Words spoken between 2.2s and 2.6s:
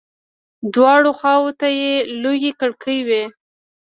لويې